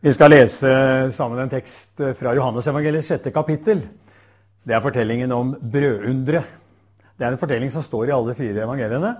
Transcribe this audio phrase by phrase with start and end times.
[0.00, 0.68] Vi skal lese
[1.10, 3.80] sammen en tekst fra Johannes evangeliets sjette kapittel.
[4.62, 6.52] Det er fortellingen om brødunderet.
[7.18, 9.10] Det er en fortelling som står i alle fire evangeliene,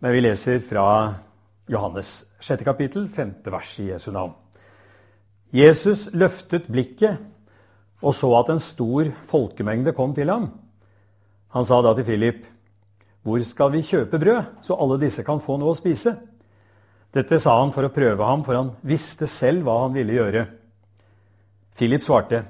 [0.00, 0.86] men vi leser fra
[1.68, 4.32] Johannes sjette kapittel, femte vers i Jesu navn.
[5.52, 7.20] Jesus løftet blikket
[8.00, 10.48] og så at en stor folkemengde kom til ham.
[11.52, 12.46] Han sa da til Philip,
[13.22, 16.16] 'Hvor skal vi kjøpe brød, så alle disse kan få noe å spise?'
[17.14, 20.44] Dette sa han for å prøve ham, for han visste selv hva han ville gjøre.
[21.78, 22.44] Philip svarte,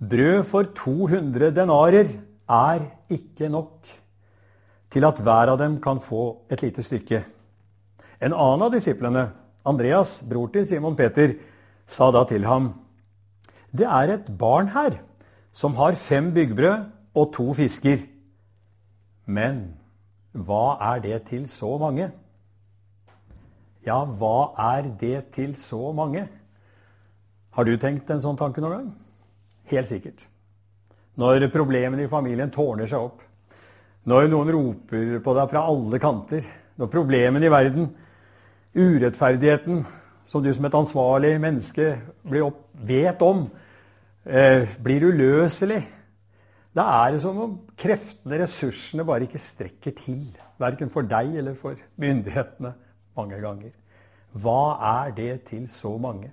[0.00, 2.08] 'Brød for 200 denarer
[2.48, 3.86] er ikke nok
[4.90, 7.24] til at hver av dem kan få et lite stykke.'
[8.20, 9.30] En annen av disiplene,
[9.64, 11.34] Andreas, bror til Simon Peter,
[11.86, 12.74] sa da til ham,
[13.72, 14.98] 'Det er et barn her
[15.52, 18.08] som har fem byggbrød og to fisker.'
[19.26, 19.78] Men
[20.34, 22.10] hva er det til så mange?
[23.86, 26.26] Ja, hva er det til så mange?
[27.56, 28.90] Har du tenkt en sånn tanke noen gang?
[29.72, 30.26] Helt sikkert.
[31.20, 33.22] Når problemene i familien tårner seg opp,
[34.08, 36.44] når noen roper på deg fra alle kanter,
[36.80, 37.88] når problemene i verden,
[38.76, 39.82] urettferdigheten
[40.28, 41.88] som du som et ansvarlig menneske
[42.44, 43.48] opp, vet om,
[44.24, 45.82] eh, blir uløselig,
[46.76, 50.28] da er det som om kreftene, ressursene, bare ikke strekker til.
[50.60, 52.74] Verken for deg eller for myndighetene
[53.16, 53.72] mange ganger.
[54.32, 56.30] Hva er det til så mange?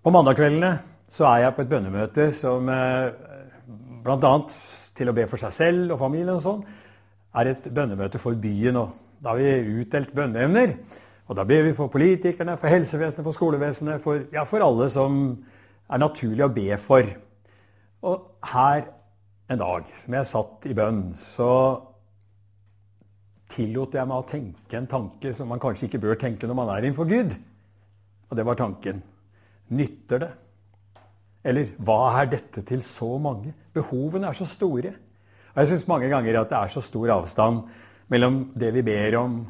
[0.00, 0.72] På mandagskveldene
[1.10, 3.10] så er jeg på et bønnemøte som eh,
[4.04, 4.32] bl.a.
[4.96, 6.62] til å be for seg selv og familien og sånn,
[7.36, 8.78] er et bønnemøte for byen.
[8.80, 10.76] og Da har vi utdelt bønneemner.
[11.30, 15.20] Og da ber vi for politikerne, for helsevesenet, for skolevesenet, for, ja, for alle som
[15.90, 17.06] er naturlig å be for.
[18.02, 18.88] Og her
[19.50, 21.04] en dag som jeg satt i bønn,
[21.34, 21.50] så
[23.50, 26.72] tillot jeg meg å tenke en tanke som man kanskje ikke bør tenke når man
[26.74, 27.34] er innenfor Gud.
[28.30, 29.02] Og det var tanken
[29.74, 30.30] nytter det?
[31.50, 33.54] Eller hva er dette til så mange?
[33.74, 34.92] Behovene er så store.
[35.50, 37.62] Og jeg syns mange ganger at det er så stor avstand
[38.12, 39.40] mellom det vi ber om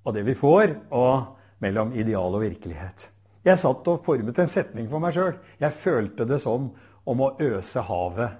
[0.00, 3.10] og det vi får, og mellom ideal og virkelighet.
[3.44, 5.34] Jeg satt og formet en setning for meg sjøl.
[5.60, 6.70] Jeg følte det som
[7.08, 8.38] om å øse havet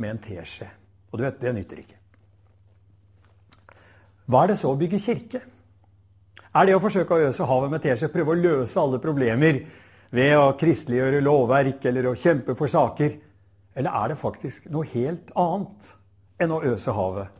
[0.00, 0.68] med en teskje.
[1.12, 2.03] Og du vet, det nytter ikke.
[4.30, 5.40] Hva er det så å bygge kirke?
[6.54, 9.60] Er det å forsøke å øse havet med teskje, prøve å løse alle problemer
[10.14, 13.16] ved å kristeliggjøre lovverk eller å kjempe for saker?
[13.74, 15.90] Eller er det faktisk noe helt annet
[16.40, 17.32] enn å øse havet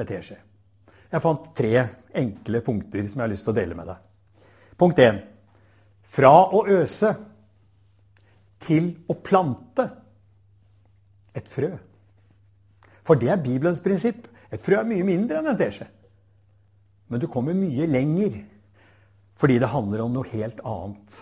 [0.00, 0.38] med teskje?
[1.08, 1.84] Jeg fant tre
[2.16, 4.00] enkle punkter som jeg har lyst til å dele med deg.
[4.80, 5.20] Punkt 1.
[6.08, 7.12] Fra å øse
[8.64, 9.86] til å plante
[11.36, 11.70] et frø.
[13.04, 14.26] For det er Bibelens prinsipp.
[14.50, 15.88] Et frø er mye mindre enn en teskje.
[17.08, 18.42] Men du kommer mye lenger
[19.38, 21.20] fordi det handler om noe helt annet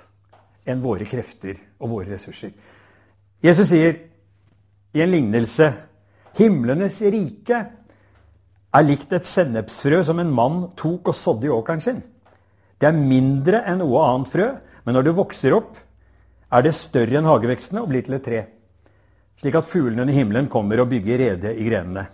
[0.66, 2.54] enn våre krefter og våre ressurser.
[3.44, 3.98] Jesus sier
[4.96, 5.68] i en lignelse
[6.38, 7.58] himlenes rike
[8.76, 12.02] er likt et sennepsfrø som en mann tok og sådde i åkeren sin.
[12.76, 14.48] Det er mindre enn noe annet frø,
[14.84, 15.76] men når det vokser opp,
[16.52, 18.42] er det større enn hagevekstene og blir til et tre.
[19.40, 22.06] Slik at fuglene under himmelen kommer og bygger rede i grenene.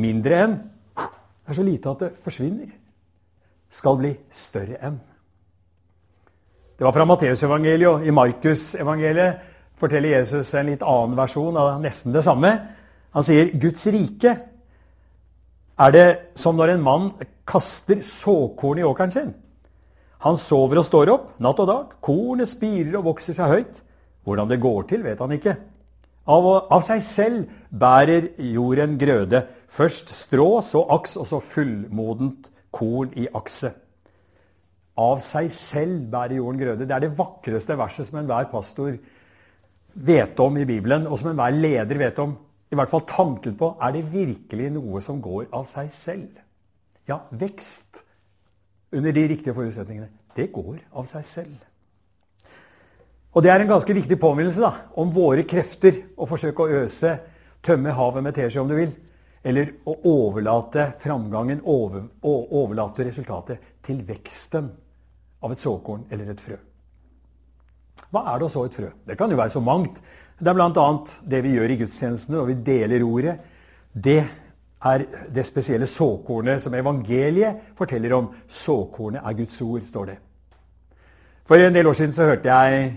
[0.00, 0.54] Mindre enn
[1.44, 2.70] det er så lite at det forsvinner.
[3.70, 4.96] Skal bli større enn.
[6.78, 12.14] Det var fra Matteusevangeliet, og i Markusevangeliet forteller Jesus en litt annen versjon av nesten
[12.14, 12.50] det samme.
[13.14, 14.34] Han sier Guds rike
[15.74, 17.08] er det som når en mann
[17.46, 19.32] kaster såkorn i åkeren sin.
[20.24, 21.94] Han sover og står opp natt og dag.
[22.00, 23.80] Kornet spirer og vokser seg høyt.
[24.24, 25.56] Hvordan det går til, vet han ikke.
[26.24, 29.42] Av, av seg selv bærer jorden grøde.
[29.74, 33.80] Først strå, så aks, og så fullmodent korn i akset.
[34.94, 36.86] Av seg selv bærer jorden grøde.
[36.86, 38.94] Det er det vakreste verset som enhver pastor
[39.94, 42.36] vet om i Bibelen, og som enhver leder vet om.
[42.70, 46.38] I hvert fall tanken på er det virkelig noe som går av seg selv.
[47.10, 47.98] Ja, vekst
[48.94, 51.56] under de riktige forutsetningene, det går av seg selv.
[53.34, 54.70] Og det er en ganske viktig påminnelse da,
[55.02, 57.16] om våre krefter å forsøke å øse,
[57.64, 58.94] tømme havet med teskje om du vil,
[59.44, 64.70] eller å overlate framgangen, over, overlate resultatet til veksten
[65.44, 66.56] av et såkorn eller et frø.
[68.10, 68.88] Hva er det å så et frø?
[69.04, 70.00] Det kan jo være så mangt.
[70.38, 70.86] Det er bl.a.
[71.30, 73.34] det vi gjør i gudstjenestene når vi deler ordet.
[73.92, 74.20] Det
[74.84, 75.04] er
[75.34, 78.30] det spesielle såkornet som evangeliet forteller om.
[78.48, 80.16] Såkornet er Guds ord, står det.
[81.44, 82.88] For en del år siden så hørte jeg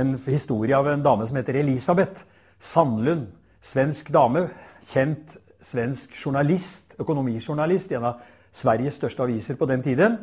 [0.00, 2.24] en historie av en dame som heter Elisabeth
[2.60, 3.26] Sandlund.
[3.60, 4.46] Svensk dame.
[4.88, 8.22] Kjent svensk journalist, økonomijournalist i en av
[8.52, 10.18] Sveriges største aviser på den tiden.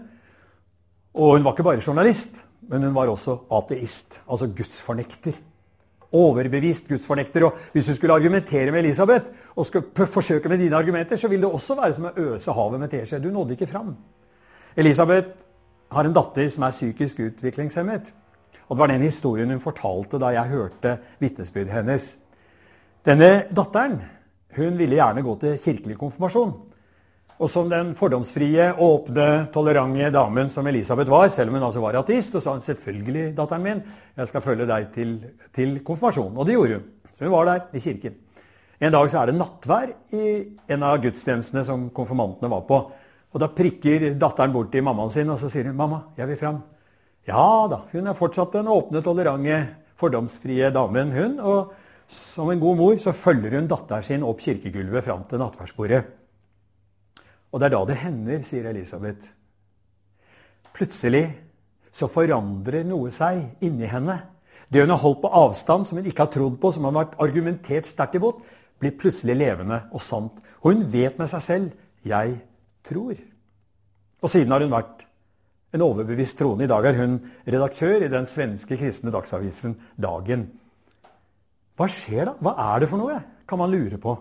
[1.13, 2.36] Og hun var ikke bare journalist,
[2.69, 4.19] men hun var også ateist.
[4.28, 5.38] Altså gudsfornekter
[6.12, 7.45] overbevist gudsfornekter.
[7.45, 9.25] Og hvis du skulle argumentere med Elisabeth
[9.56, 12.80] og skulle forsøke med dine argumenter, så ville det også være som å øse havet
[12.80, 13.19] med teskje.
[13.19, 13.95] Du nådde ikke fram.
[14.75, 15.28] Elisabeth
[15.92, 18.13] har en datter som er psykisk utviklingshemmet.
[18.68, 22.18] Og Det var den historien hun fortalte da jeg hørte vitnesbyrdet hennes.
[23.06, 24.01] Denne datteren
[24.57, 26.54] hun ville gjerne gå til kirkelig konfirmasjon.
[27.38, 32.00] Og som den fordomsfrie, åpne, tolerante damen som Elisabeth var, selv om hun altså var
[32.00, 33.83] ateist, så sa hun selvfølgelig, datteren min,
[34.18, 35.12] jeg skal følge deg til,
[35.54, 36.38] til konfirmasjonen.
[36.38, 36.88] Og det gjorde hun.
[37.13, 38.18] Så hun var der i kirken.
[38.81, 40.24] En dag så er det nattvær i
[40.74, 42.81] en av gudstjenestene som konfirmantene var på.
[43.33, 46.38] Og Da prikker datteren bort til mammaen sin og så sier hun, 'Mamma, jeg vil
[46.38, 46.62] fram'.
[47.27, 49.68] Ja da, hun er fortsatt den åpne, tolerante,
[49.98, 51.39] fordomsfrie damen, hun.
[51.39, 51.74] Og
[52.07, 56.04] som en god mor så følger hun datteren sin opp kirkegulvet fram til nattverdsbordet.
[57.51, 59.31] Og det er da det hender, sier Elisabeth.
[60.75, 61.25] Plutselig
[61.92, 64.19] så forandrer noe seg inni henne.
[64.68, 67.07] Det hun har holdt på avstand, som hun ikke har trodd på, som hun har
[67.07, 68.44] vært argumentert sterkt imot,
[68.77, 70.38] blir plutselig levende og sant.
[70.62, 71.71] Og hun vet med seg selv
[72.06, 72.39] 'jeg
[72.83, 73.24] tror'.
[74.21, 75.06] Og siden har hun vært
[75.74, 76.63] en overbevist troende.
[76.63, 80.51] I dag er hun redaktør i den svenske kristne dagsavisen Dagen.
[81.77, 82.38] Hva skjer da?
[82.41, 83.18] Hva er det for noe?
[83.47, 84.13] kan man lure på.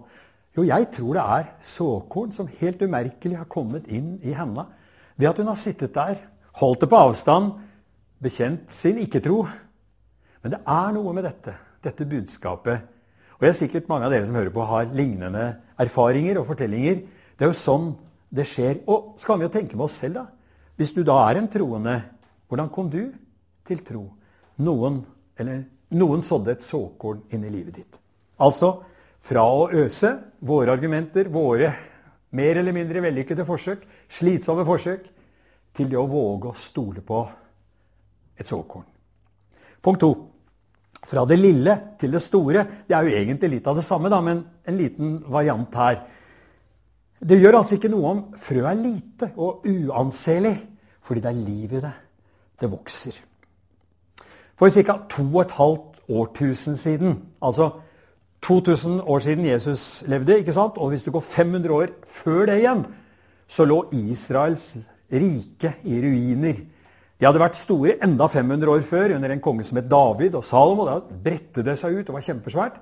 [0.56, 4.64] Jo, jeg tror det er såkorn som helt umerkelig har kommet inn i henne
[5.16, 6.20] ved at hun har sittet der,
[6.60, 7.52] holdt det på avstand,
[8.22, 9.42] bekjent sin ikke-tro.
[10.42, 12.86] Men det er noe med dette, dette budskapet.
[13.36, 15.46] Og jeg er sikkert mange av dere som hører på, har lignende
[15.80, 17.02] erfaringer og fortellinger.
[17.36, 17.90] Det er jo sånn
[18.32, 18.82] det skjer.
[18.88, 20.26] Og så kan vi jo tenke med oss selv, da.
[20.76, 21.98] Hvis du da er en troende,
[22.48, 23.02] hvordan kom du
[23.66, 24.06] til tro?
[24.64, 25.02] Noen,
[25.36, 25.64] eller,
[25.94, 27.98] noen sådde et såkorn inn i livet ditt.
[28.42, 28.72] Altså,
[29.22, 30.12] fra å øse
[30.46, 31.72] våre argumenter, våre
[32.36, 35.06] mer eller mindre vellykkede forsøk, slitsomme forsøk,
[35.76, 37.20] til det å våge å stole på
[38.36, 38.86] et såkorn.
[39.84, 40.10] Punkt to.
[41.06, 42.64] Fra det lille til det store.
[42.88, 46.00] Det er jo egentlig litt av det samme, da, men en liten variant her.
[47.16, 50.56] Det gjør altså ikke noe om frøet er lite og uanselig,
[51.06, 51.94] fordi det er liv i det.
[52.60, 53.20] Det vokser.
[54.56, 54.98] For ca.
[55.08, 57.70] 2500 årtusen siden, altså
[58.42, 60.78] 2000 år siden Jesus levde, ikke sant?
[60.78, 62.86] og hvis du går 500 år før det igjen,
[63.48, 64.76] så lå Israels
[65.12, 66.54] rike i ruiner.
[67.20, 70.44] De hadde vært store enda 500 år før, under en konge som het David og
[70.44, 70.86] Salomo.
[70.86, 72.80] Da bredte det seg ut og var kjempesvært.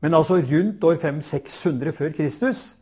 [0.00, 2.74] Men altså rundt år 500-600 før Kristus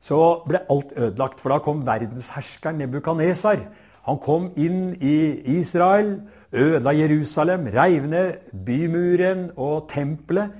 [0.00, 0.18] så
[0.48, 1.40] ble alt ødelagt.
[1.40, 3.66] For da kom verdensherskeren Nebukanesar.
[4.08, 5.16] Han kom inn i
[5.58, 6.20] Israel,
[6.52, 10.50] ødela Jerusalem, reiv ned bymuren og tempelet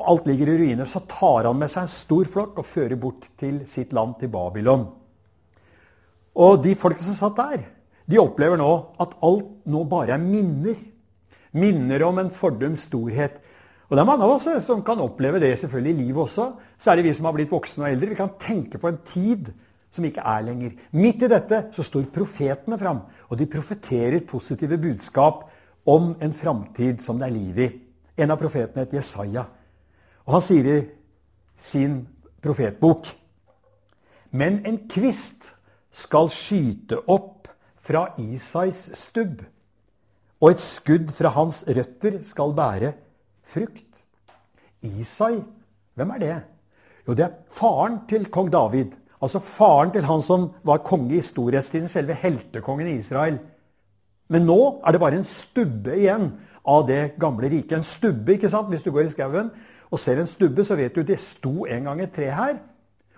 [0.00, 0.88] og alt ligger i ruiner.
[0.88, 4.32] Så tar han med seg en stor flokk og fører bort til sitt land, til
[4.32, 4.86] Babylon.
[6.40, 7.66] Og de folka som satt der,
[8.10, 8.70] de opplever nå
[9.02, 10.78] at alt nå bare er minner.
[11.52, 13.40] Minner om en fordums storhet.
[13.90, 16.46] Og det er mange av oss eh, som kan oppleve det selvfølgelig i livet også.
[16.78, 18.12] Særlig vi som har blitt voksne og eldre.
[18.12, 19.50] Vi kan tenke på en tid
[19.90, 20.76] som ikke er lenger.
[20.94, 25.44] Midt i dette så står profetene fram, og de profeterer positive budskap
[25.86, 27.68] om en framtid som det er liv i.
[28.18, 29.46] En av profetene het Jesaja.
[30.26, 30.80] Og han sier i
[31.60, 32.02] sin
[32.42, 33.08] profetbok
[34.30, 35.48] Men en kvist
[35.90, 37.48] skal skyte opp
[37.80, 39.40] fra Isais stubb,
[40.38, 42.92] og et skudd fra hans røtter skal bære
[43.42, 43.98] frukt.
[44.86, 45.40] Isai,
[45.98, 46.36] hvem er det?
[47.08, 48.94] Jo, det er faren til kong David.
[49.20, 53.36] Altså faren til han som var konge i storhetstiden, selve heltekongen i Israel.
[54.30, 56.30] Men nå er det bare en stubbe igjen
[56.64, 57.76] av det gamle riket.
[57.78, 59.50] En stubbe, ikke sant, hvis du går i skauen
[59.90, 62.60] og ser en stubbe, så vet du det sto en gang et tre her.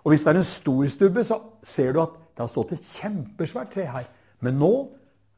[0.02, 2.92] Og hvis det er en stor stubbe, så ser du at det har stått et
[2.96, 4.08] kjempesvært tre her.
[4.42, 4.72] Men nå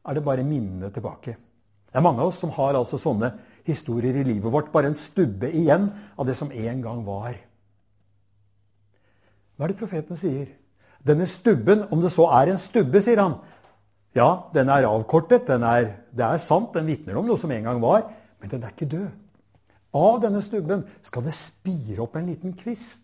[0.07, 1.35] er det bare minnene tilbake.
[1.91, 3.29] Det er mange av oss som har altså sånne
[3.67, 4.71] historier i livet vårt.
[4.73, 7.35] Bare en stubbe igjen av det som en gang var.
[9.55, 10.47] Hva er det profeten sier?
[11.05, 13.37] Denne stubben, om det så er en stubbe, sier han.
[14.15, 17.67] Ja, den er avkortet, den er, det er sant, den vitner om noe som en
[17.67, 18.07] gang var,
[18.39, 19.09] men den er ikke død.
[19.95, 23.03] Av denne stubben skal det spire opp en liten kvist.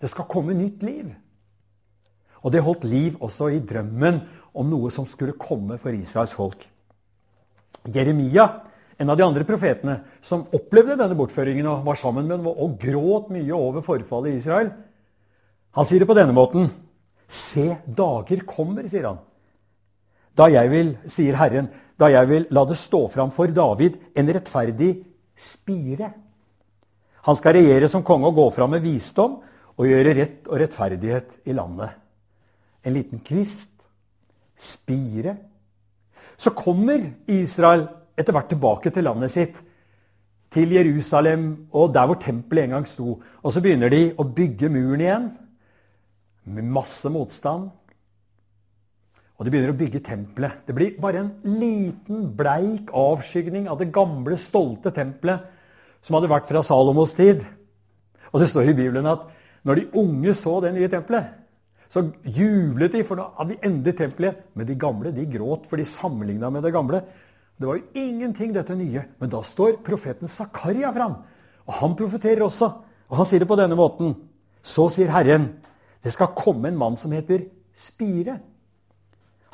[0.00, 1.08] Det skal komme nytt liv.
[2.40, 4.20] Og det holdt liv også i drømmen
[4.56, 6.64] om noe som skulle komme for Israels folk.
[7.88, 8.46] Jeremia,
[9.00, 12.76] en av de andre profetene som opplevde denne bortføringen og var sammen med den og
[12.80, 14.72] gråt mye over forfallet i Israel,
[15.76, 16.66] han sier det på denne måten.
[17.30, 19.20] Se, dager kommer, sier han.
[20.34, 21.68] Da jeg vil, sier Herren,
[22.00, 24.92] da jeg vil la det stå fram for David en rettferdig
[25.38, 26.10] spire.
[27.28, 29.40] Han skal regjere som konge og gå fram med visdom
[29.80, 31.92] og gjøre rett og rettferdighet i landet.
[32.84, 33.76] En liten kvist.
[34.60, 35.36] Spire.
[36.36, 37.86] Så kommer Israel
[38.18, 39.54] etter hvert tilbake til landet sitt,
[40.50, 41.44] til Jerusalem
[41.76, 43.20] og der hvor tempelet en gang sto.
[43.44, 45.28] Og så begynner de å bygge muren igjen,
[46.58, 47.70] masse motstand.
[49.38, 50.66] Og de begynner å bygge tempelet.
[50.66, 51.30] Det blir bare en
[51.60, 55.46] liten, bleik avskygning av det gamle, stolte tempelet
[56.04, 57.44] som hadde vært fra Salomos tid.
[58.30, 59.24] Og det står i Bibelen at
[59.64, 61.36] når de unge så det nye tempelet,
[61.90, 64.44] så jublet de, for nå hadde de endelig tempelet.
[64.54, 67.00] Men de gamle de gråt, for de sammenligna med det gamle.
[67.58, 69.02] Det var jo ingenting, dette nye.
[69.18, 71.18] Men da står profeten Zakaria fram.
[71.66, 72.70] Og han profeterer også.
[73.10, 74.14] Og han sier det på denne måten.
[74.62, 75.48] Så sier Herren,
[76.04, 77.44] det skal komme en mann som heter
[77.76, 78.38] Spire.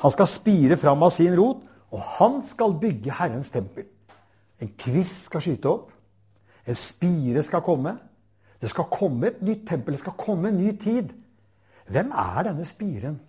[0.01, 1.61] Han skal spire fram av sin rot,
[1.91, 3.85] og han skal bygge Herrens tempel.
[4.61, 5.91] En kvist skal skyte opp.
[6.67, 7.95] En spire skal komme.
[8.61, 9.95] Det skal komme et nytt tempel.
[9.95, 11.13] Det skal komme en ny tid.
[11.87, 13.19] Hvem er denne spiren?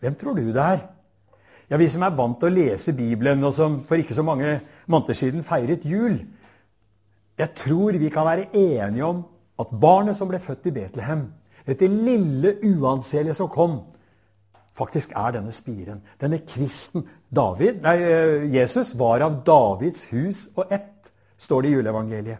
[0.00, 0.82] Hvem tror du det er?
[1.70, 4.60] Ja, Vi som er vant til å lese Bibelen, og som for ikke så mange
[4.86, 6.18] måneder siden feiret jul
[7.38, 9.22] Jeg tror vi kan være enige om
[9.58, 11.30] at barnet som ble født i Betlehem,
[11.70, 13.78] dette lille uanselige som kom,
[14.76, 16.02] faktisk er denne spiren.
[16.20, 17.06] Denne kvisten.
[17.30, 22.38] David, nei, eh, Jesus var av Davids hus og ett, står det i juleevangeliet.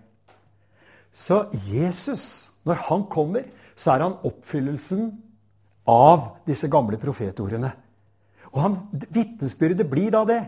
[1.12, 3.44] Så Jesus, når han kommer,
[3.76, 5.10] så er han oppfyllelsen
[5.86, 7.70] av disse gamle profetordene.
[8.50, 10.40] Og han, Vitnesbyrdet blir da det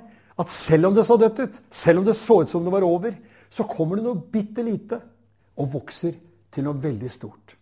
[0.42, 2.86] at selv om det så dødt ut, selv om det så ut som det var
[2.86, 3.14] over,
[3.50, 4.98] så kommer det noe bitte lite
[5.60, 6.14] og vokser
[6.52, 7.56] til noe veldig stort.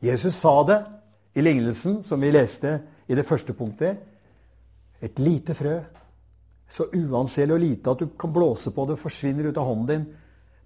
[0.00, 0.78] Jesus sa det
[1.36, 3.98] i lignelsen som vi leste i det første punktet.
[5.00, 5.76] Et lite frø,
[6.68, 10.06] så uanselig og lite at du kan blåse på det, forsvinner ut av hånden din.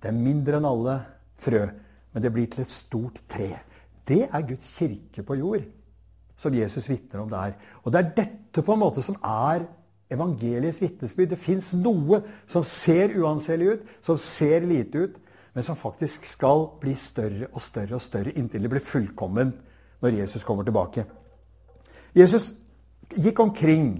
[0.00, 0.96] Det er mindre enn alle
[1.40, 1.66] frø,
[2.12, 3.50] men det blir til et stort tre.
[4.06, 5.66] Det er Guds kirke på jord
[6.40, 7.52] som Jesus vitner om der.
[7.84, 9.66] Og det er dette på en måte som er
[10.10, 11.34] evangeliets vitnesbyrd.
[11.34, 15.18] Det fins noe som ser uanselig ut, som ser lite ut,
[15.54, 19.52] men som faktisk skal bli større og større og større inntil det blir fullkommen
[20.00, 21.04] når Jesus kommer tilbake.
[22.16, 22.52] Jesus
[23.16, 23.92] gikk omkring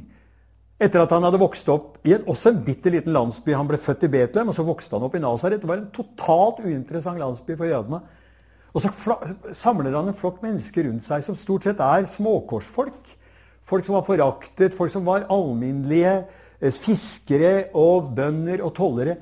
[0.81, 3.53] etter at han hadde vokst opp i en, også en bitte liten landsby.
[3.53, 5.61] Han ble født i Betlehem, og så vokste han opp i Nasaret.
[5.61, 8.01] Det var en totalt uinteressant landsby for jødene.
[8.71, 8.93] Og så
[9.57, 13.17] samler han en flokk mennesker rundt seg som stort sett er småkorsfolk.
[13.69, 16.15] Folk som var foraktet, folk som var alminnelige
[16.61, 19.19] eh, fiskere og bønder og tollere.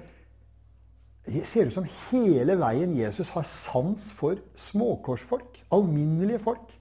[1.29, 5.61] Det ser ut som hele veien Jesus har sans for småkorsfolk.
[5.75, 6.73] Alminnelige folk.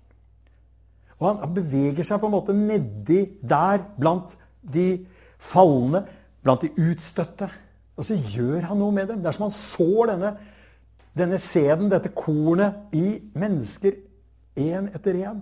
[1.19, 5.05] Og han, beveger seg på en måte nedi der, blant de
[5.41, 6.05] falne,
[6.45, 7.49] blant de utstøtte.
[7.97, 9.19] Og så gjør han noe med dem.
[9.23, 10.37] Det er som han sår denne
[11.17, 13.95] denne sæden, dette kornet, i mennesker
[14.57, 15.39] én etter én.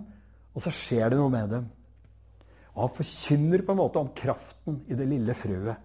[0.56, 1.66] Og så skjer det noe med dem.
[2.74, 5.82] Og han forkynner på en måte om kraften i det lille frøet.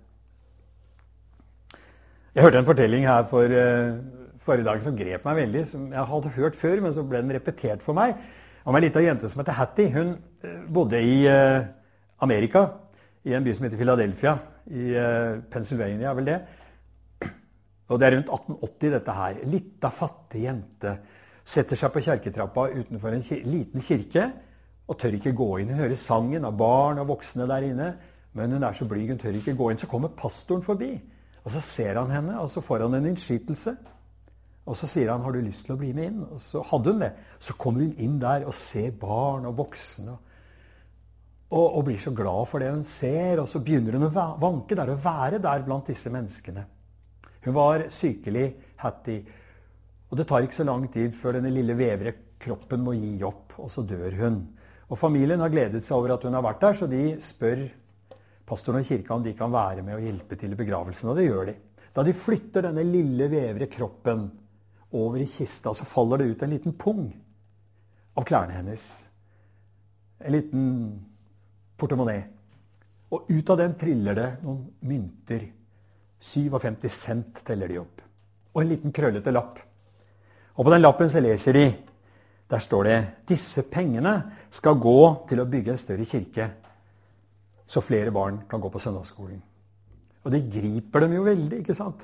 [2.32, 3.98] Jeg hørte en fortelling her for uh,
[4.40, 5.66] forrige dag som grep meg veldig.
[5.68, 8.16] Som jeg hadde hørt før, men så ble den repetert for meg.
[8.64, 9.92] Om ei lita jente som heter Hattie.
[9.92, 11.66] Hun uh, bodde i uh,
[12.24, 12.64] Amerika,
[13.28, 14.38] i en by som heter Philadelphia.
[14.72, 14.94] I
[15.52, 16.40] Pennsylvania, er vel det.
[17.90, 19.40] Og det er rundt 1880 dette her.
[19.52, 20.96] Lita, fattig jente
[21.44, 24.30] setter seg på kjerketrappa utenfor en liten kirke
[24.88, 25.74] og tør ikke gå inn.
[25.74, 27.90] Hun hører sangen av barn og voksne der inne,
[28.38, 29.82] men hun er så blyg, hun tør ikke gå inn.
[29.82, 30.94] Så kommer pastoren forbi,
[31.42, 33.76] og så ser han henne, og så får han en innskytelse.
[34.70, 36.92] Og så sier han 'Har du lyst til å bli med inn?' Og så hadde
[36.92, 37.14] hun det.
[37.40, 40.18] Så kommer hun inn der og ser barn og voksne.
[41.52, 44.76] Og, og blir så glad for det hun ser, og så begynner hun å vanke
[44.76, 46.66] der og være der blant disse menneskene.
[47.44, 49.26] Hun var sykelig Hattie.
[50.12, 53.54] Og det tar ikke så lang tid før denne lille vevre kroppen må gi opp,
[53.58, 54.42] og så dør hun.
[54.90, 57.68] Og Familien har gledet seg over at hun har vært der, så de spør
[58.52, 61.28] pastoren og kirka om de kan være med og hjelpe til i begravelsen, og det
[61.30, 61.56] gjør de.
[61.96, 64.26] Da de flytter denne lille vevre kroppen
[64.92, 67.06] over i kista, så faller det ut en liten pung
[68.16, 68.86] av klærne hennes.
[70.20, 70.68] En liten
[71.80, 72.24] portemonee.
[73.12, 75.48] Og ut av den triller det noen mynter
[76.22, 78.04] 57 cent teller de opp.
[78.54, 79.60] Og en liten krøllete lapp.
[80.56, 81.66] Og på den lappen så leser de
[82.52, 84.12] Der står det disse pengene
[84.52, 86.50] skal gå til å bygge en større kirke,
[87.72, 89.40] så flere barn kan gå på søndagsskolen.
[90.26, 91.62] Og det griper dem jo veldig.
[91.62, 92.04] ikke sant?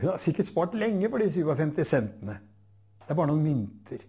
[0.00, 2.40] Hun har sikkert spart lenge for de 57 centene.
[3.04, 4.02] Det er bare noen mynter.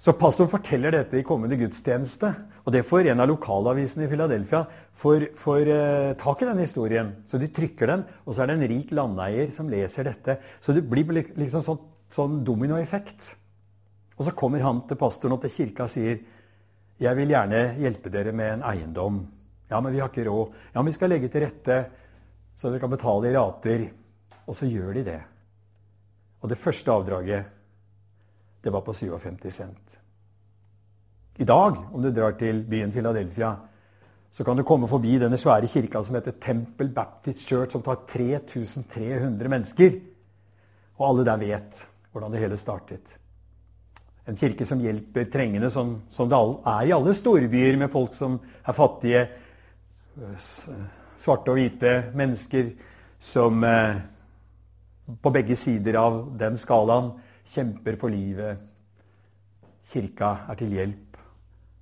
[0.00, 2.30] Så pastoren forteller dette i kommende gudstjeneste.
[2.64, 4.62] Og det får en av lokalavisene i Philadelphia
[4.96, 7.10] får, får uh, tak i den historien.
[7.28, 10.38] Så de trykker den, og så er det en rik landeier som leser dette.
[10.60, 11.82] Så det blir liksom sånn,
[12.14, 13.34] sånn dominoeffekt.
[14.16, 16.22] Og så kommer han til pastoren og til kirka og sier
[17.00, 19.22] jeg vil gjerne hjelpe dere med en eiendom.
[19.70, 20.54] Ja, men vi har ikke råd.
[20.72, 21.80] Ja, men vi skal legge til rette
[22.60, 23.86] så dere kan betale i rater.
[24.44, 25.20] Og så gjør de det.
[26.42, 27.56] Og det første avdraget,
[28.60, 29.96] det var på 57 cent.
[31.40, 33.54] I dag, om du drar til byen Philadelphia,
[34.30, 38.04] så kan du komme forbi denne svære kirka som heter Temple Baptist Church, som tar
[38.10, 39.96] 3300 mennesker.
[40.98, 43.16] Og alle der vet hvordan det hele startet.
[44.28, 48.36] En kirke som hjelper trengende, som, som det er i alle storbyer, med folk som
[48.66, 49.28] er fattige.
[51.20, 52.74] Svarte og hvite mennesker
[53.20, 54.00] som eh,
[55.20, 57.14] på begge sider av den skalaen
[57.50, 58.60] kjemper for livet.
[59.90, 61.16] Kirka er til hjelp,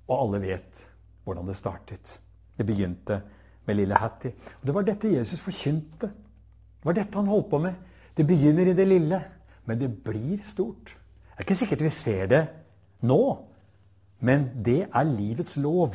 [0.09, 0.85] og alle vet
[1.25, 2.13] hvordan det startet.
[2.57, 3.19] Det begynte
[3.67, 4.33] med lille Hattie.
[4.61, 6.07] Og Det var dette Jesus forkynte.
[6.09, 7.75] Det var dette han holdt på med.
[8.17, 9.19] Det begynner i det lille,
[9.65, 10.95] men det blir stort.
[10.95, 12.41] Det er ikke sikkert vi ser det
[13.01, 13.21] nå,
[14.19, 15.93] men det er livets lov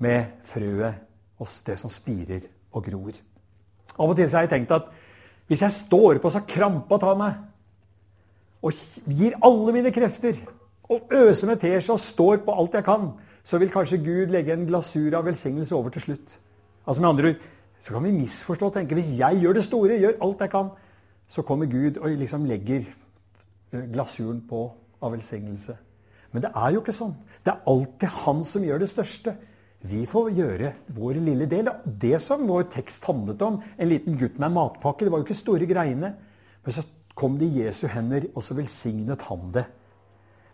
[0.00, 3.16] med frøet hos det som spirer og gror.
[3.98, 4.90] Av og til har jeg tenkt at
[5.48, 7.34] hvis jeg står på så krampa tar meg,
[8.64, 8.72] og
[9.12, 10.38] gir alle mine krefter,
[10.88, 13.10] og øser med teskje og står på alt jeg kan,
[13.44, 16.38] så vil kanskje Gud legge en glasur av velsignelse over til slutt.
[16.86, 17.50] Altså med andre ord,
[17.84, 20.68] Så kan vi misforstå og tenke hvis jeg gjør det store, gjør alt jeg kan,
[21.28, 22.86] så kommer Gud og liksom legger
[23.72, 24.72] eh, glasuren på
[25.02, 25.76] av velsignelse.
[26.32, 27.12] Men det er jo ikke sånn.
[27.44, 29.36] Det er alltid han som gjør det største.
[29.84, 31.68] Vi får gjøre vår lille del.
[31.84, 35.26] Det som vår tekst handlet om, en liten gutt med en matpakke, det var jo
[35.26, 36.14] ikke store greiene.
[36.64, 39.66] Men så kom det i Jesu hender, og så velsignet han det.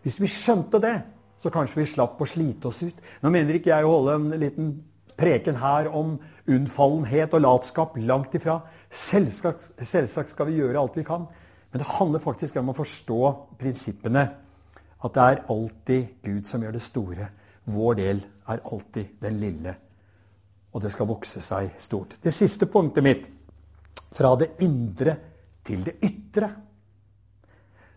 [0.03, 0.95] Hvis vi skjønte det,
[1.41, 2.97] så kanskje vi slapp å slite oss ut.
[3.23, 4.71] Nå mener ikke jeg å holde en liten
[5.17, 6.17] preken her om
[6.49, 7.97] unnfallenhet og latskap.
[7.97, 8.59] Langt ifra.
[8.91, 11.29] Selvsagt, selvsagt skal vi gjøre alt vi kan.
[11.71, 13.19] Men det handler faktisk om å forstå
[13.61, 14.25] prinsippene.
[15.01, 17.31] At det er alltid Gud som gjør det store.
[17.65, 19.75] Vår del er alltid den lille.
[20.71, 22.17] Og det skal vokse seg stort.
[22.23, 23.27] Det siste punktet mitt
[24.11, 25.15] fra det indre
[25.65, 26.49] til det ytre.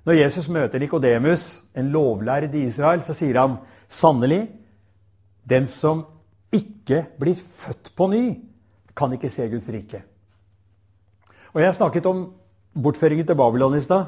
[0.04, 3.56] Når Jesus møter Nikodemus, en lovlærd i Israel, så sier han
[3.88, 4.42] sannelig
[5.48, 6.04] den som
[6.52, 8.24] ikke blir født på ny,
[8.94, 10.02] kan ikke se Guds rike.
[11.54, 12.26] Og Jeg snakket om
[12.82, 14.04] bortføringen til Babylon i stad.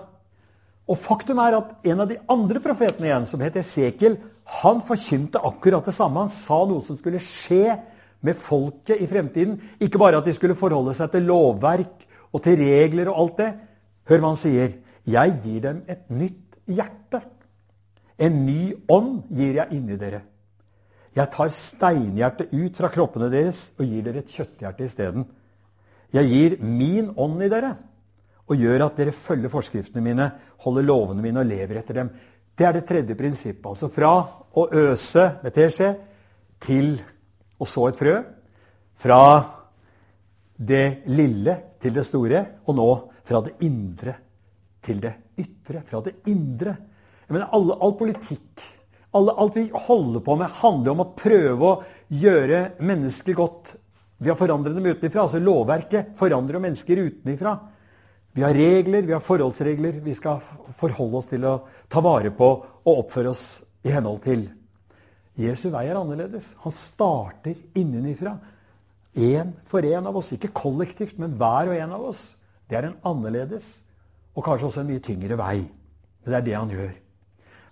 [0.86, 4.18] Og faktum er at en av de andre profetene igjen, som het Esekiel,
[4.62, 6.22] han forkynte akkurat det samme.
[6.22, 7.74] Han sa noe som skulle skje
[8.22, 9.56] med folket i fremtiden.
[9.82, 13.48] Ikke bare at de skulle forholde seg til lovverk og til regler og alt det.
[14.06, 14.76] Hør hva han sier.
[15.06, 17.22] Jeg gir dem et nytt hjerte.
[18.22, 20.22] En ny ånd gir jeg inni dere.
[21.16, 25.26] Jeg tar steinhjertet ut fra kroppene deres og gir dere et kjøtthjerte isteden.
[26.14, 27.74] Jeg gir min ånd i dere
[28.46, 30.26] og gjør at dere følger forskriftene mine,
[30.62, 32.10] holder lovene mine og lever etter dem.
[32.56, 33.66] Det er det tredje prinsippet.
[33.68, 34.12] Altså fra
[34.56, 35.90] å øse med teskje
[36.62, 36.94] til
[37.58, 38.14] å så et frø.
[38.96, 39.20] Fra
[40.56, 42.88] det lille til det store, og nå
[43.26, 44.14] fra det indre
[44.86, 45.82] til det ytre.
[45.84, 46.76] Fra det indre.
[47.26, 48.62] Jeg mener, alle, All politikk,
[49.16, 51.78] alle, alt vi holder på med, handler om å prøve å
[52.08, 53.74] gjøre mennesker godt
[54.22, 55.26] ved å forandre dem utenfra.
[55.26, 57.56] Altså lovverket forandrer mennesker utenfra.
[58.36, 60.42] Vi har regler, vi har forholdsregler vi skal
[60.76, 61.54] forholde oss til å
[61.88, 62.48] ta vare på
[62.84, 63.46] og oppføre oss
[63.80, 64.42] i henhold til.
[65.40, 66.50] Jesu vei er annerledes.
[66.60, 68.34] Han starter innenifra.
[69.16, 70.34] Én for én av oss.
[70.36, 72.28] Ikke kollektivt, men hver og en av oss.
[72.68, 73.70] Det er en annerledes
[74.36, 75.56] og kanskje også en mye tyngre vei.
[76.20, 76.94] Men det er det han gjør.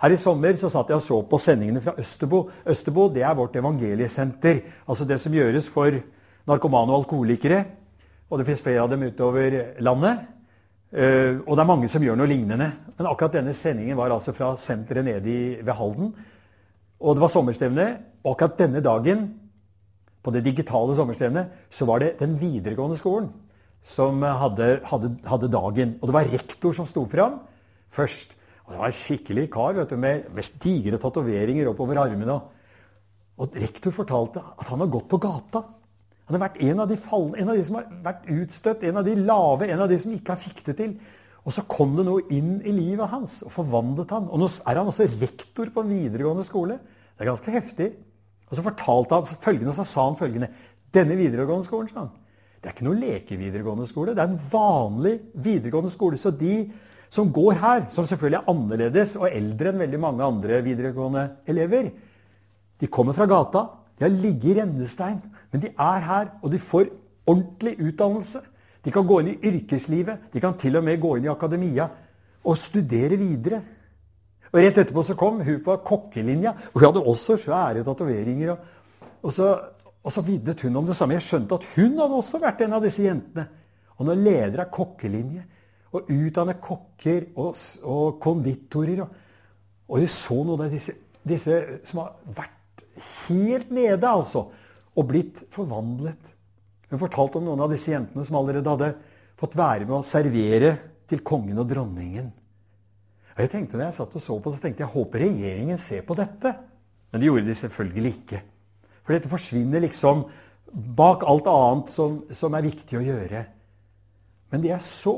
[0.00, 2.46] Her i sommer så satt jeg og så på sendingene fra Østerbo.
[2.64, 4.64] Østerbo det er vårt evangeliesenter.
[4.88, 5.92] Altså det som gjøres for
[6.48, 7.66] narkomane og alkoholikere.
[8.33, 10.31] Og det fins flere av dem utover landet.
[10.94, 12.68] Uh, og det er mange som gjør noe lignende.
[12.94, 16.12] Men akkurat denne sendingen var altså fra senteret nede ved Halden.
[17.00, 17.88] Og det var sommerstevne.
[18.22, 19.26] Og akkurat denne dagen,
[20.24, 23.28] på det digitale sommerstevnet, så var det den videregående skolen
[23.85, 25.98] som hadde, hadde, hadde dagen.
[26.00, 27.42] Og det var rektor som sto fram
[27.92, 28.33] først.
[28.64, 32.38] Og det var en skikkelig kar vet du, med, med digre tatoveringer oppover armene.
[33.37, 35.66] Og rektor fortalte at han har gått på gata
[36.24, 38.96] han har vært en av, de fallen, en av de som har vært utstøtt, en
[39.00, 40.94] av de lave, en av de som ikke har fikk det til.
[41.44, 44.30] Og så kom det noe inn i livet hans og forvandlet han.
[44.32, 46.78] Og nå er han også rektor på en videregående skole.
[47.12, 47.90] Det er ganske heftig.
[48.48, 50.52] Og så fortalte han følgende, og så sa han følgende
[50.94, 52.10] Denne videregående skolen, sa han,
[52.62, 54.16] Det er ikke noe lekevideregående skole.
[54.16, 56.16] Det er en vanlig videregående skole.
[56.16, 56.70] Så de
[57.12, 61.92] som går her, som selvfølgelig er annerledes og eldre enn veldig mange andre videregående elever,
[62.80, 63.66] de kommer fra gata.
[63.98, 65.20] De har ligget i rennestein.
[65.52, 66.90] Men de er her, og de får
[67.26, 68.40] ordentlig utdannelse.
[68.85, 70.28] De kan gå inn i yrkeslivet.
[70.33, 71.88] De kan til og med gå inn i akademia
[72.44, 73.62] og studere videre.
[74.52, 76.52] Og Rett etterpå så kom hun på kokkelinja.
[76.72, 78.52] og Hun hadde også svære tatoveringer.
[78.52, 78.59] Og,
[79.22, 79.48] og, så,
[80.02, 81.16] og så vitnet hun om det samme.
[81.16, 83.46] Jeg skjønte at hun hadde også vært en av disse jentene.
[83.98, 85.44] Og når leder av kokkelinje
[85.94, 89.20] og utdanner kokker og, og konditorer og,
[89.88, 92.57] og jeg så noen av disse, disse som har vært
[92.96, 94.46] helt nede, altså,
[94.94, 96.30] og blitt forvandlet.
[96.90, 98.92] Hun fortalte om noen av disse jentene som allerede hadde
[99.40, 100.74] fått være med å servere
[101.11, 102.30] til kongen og dronningen.
[103.35, 106.04] Og jeg tenkte når jeg satt og så på, så tenkte jeg håper regjeringen ser
[106.07, 106.54] på dette.
[107.11, 108.42] Men det gjorde de selvfølgelig ikke.
[109.02, 110.24] For dette forsvinner liksom
[110.96, 113.42] bak alt annet som, som er viktig å gjøre.
[114.50, 115.16] Men det jeg så,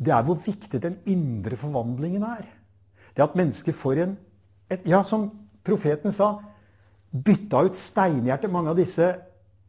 [0.00, 2.48] det er hvor viktig den indre forvandlingen er.
[3.16, 4.16] Det at mennesker får en
[4.66, 5.28] et, Ja, som
[5.64, 6.40] profeten sa,
[7.24, 8.50] bytta ut steinhjerte.
[8.52, 9.12] Mange av disse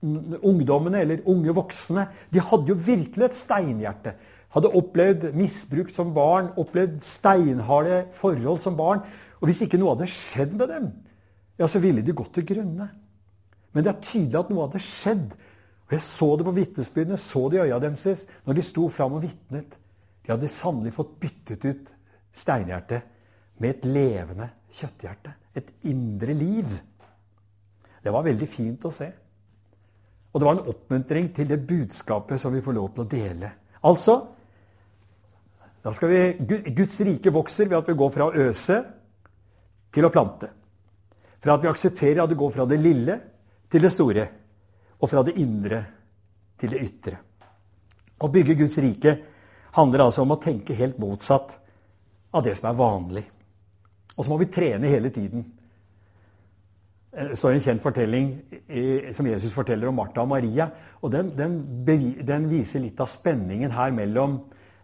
[0.01, 4.17] ungdommene, eller unge voksne, de hadde jo virkelig et steinhjerte
[4.57, 9.03] hadde opplevd misbruk som barn, opplevd steinharde forhold som barn.
[9.41, 10.87] Og hvis ikke noe hadde skjedd med dem,
[11.57, 12.87] ja, så ville de gått til grunne.
[13.73, 15.27] Men det er tydelig at noe hadde skjedd.
[15.87, 19.17] Og Jeg så det på vitnesbyrdene, så det i øya deres når de sto fram
[19.17, 19.77] og vitnet.
[20.25, 21.93] De hadde sannelig fått byttet ut
[22.35, 23.05] steinhjertet
[23.61, 25.33] med et levende kjøtthjerte.
[25.55, 26.73] Et indre liv.
[28.07, 29.09] Det var veldig fint å se.
[30.31, 33.49] Og det var en oppmuntring til det budskapet som vi får lov til å dele.
[33.83, 34.13] Altså
[35.83, 36.21] da skal vi,
[36.75, 38.77] Guds rike vokser ved at vi går fra å øse
[39.91, 40.49] til å plante.
[41.43, 43.19] Fra at vi aksepterer at det går fra det lille
[43.71, 44.25] til det store.
[45.03, 45.81] Og fra det indre
[46.59, 47.19] til det ytre.
[48.23, 49.17] Å bygge Guds rike
[49.75, 51.59] handler altså om å tenke helt motsatt
[52.31, 53.27] av det som er vanlig.
[54.15, 55.43] Og så må vi trene hele tiden.
[57.17, 58.27] Det står en kjent fortelling
[59.17, 60.67] som Jesus forteller om Martha og Maria.
[61.01, 61.55] og Den, den,
[62.21, 64.37] den viser litt av spenningen her mellom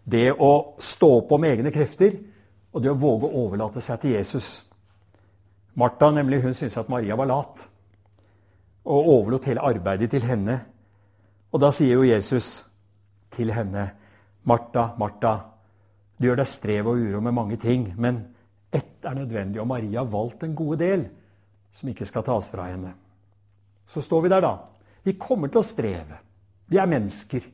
[0.04, 2.16] det å stå på med egne krefter
[2.74, 4.48] og det å våge å overlate seg til Jesus.
[5.78, 7.64] Martha nemlig, hun syntes at Maria var lat,
[8.84, 10.58] og overlot hele arbeidet til henne.
[11.54, 12.64] Og da sier jo Jesus
[13.34, 13.92] til henne,
[14.44, 15.38] 'Martha, Martha,
[16.18, 18.26] du gjør deg strev og uro med mange ting, men
[18.72, 21.06] ett er nødvendig, og Maria har valgt en gode del
[21.74, 22.94] som ikke skal tas fra henne.'
[23.86, 24.58] Så står vi der, da.
[25.02, 26.18] Vi kommer til å streve.
[26.66, 27.44] Vi er mennesker.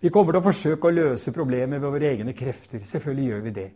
[0.00, 2.82] Vi kommer til å forsøke å løse problemer ved våre egne krefter.
[2.84, 3.70] Selvfølgelig gjør vi det.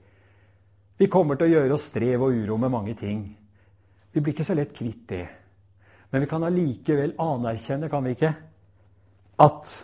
[0.99, 3.23] Vi kommer til å gjøre oss strev og uro med mange ting.
[4.13, 5.29] Vi blir ikke så lett kvitt det.
[6.11, 8.35] Men vi kan allikevel anerkjenne, kan vi ikke,
[9.39, 9.77] at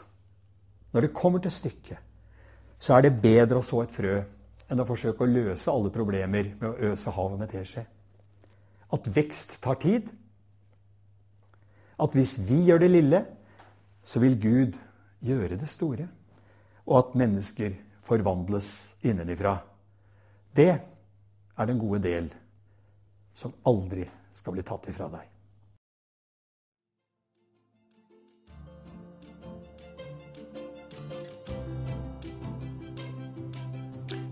[0.93, 1.99] når det kommer til stykket,
[2.79, 4.17] så er det bedre å så et frø
[4.69, 7.87] enn å forsøke å løse alle problemer med å øse havet med teskje.
[8.93, 10.11] At vekst tar tid.
[11.99, 13.25] At hvis vi gjør det lille,
[14.05, 14.77] så vil Gud
[15.25, 16.09] gjøre det store
[16.87, 17.75] og at mennesker
[18.07, 19.57] forvandles innenifra.
[20.57, 22.29] Det er den gode del
[23.37, 25.36] som aldri skal bli tatt ifra deg.